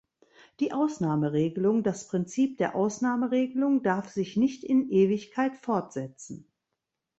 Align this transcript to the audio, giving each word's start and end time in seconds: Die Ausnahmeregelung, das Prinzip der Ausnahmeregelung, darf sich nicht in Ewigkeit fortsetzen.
Die 0.59 0.71
Ausnahmeregelung, 0.73 1.83
das 1.83 2.07
Prinzip 2.07 2.57
der 2.57 2.73
Ausnahmeregelung, 2.73 3.83
darf 3.83 4.09
sich 4.09 4.35
nicht 4.35 4.63
in 4.63 4.89
Ewigkeit 4.89 5.55
fortsetzen. 5.57 6.51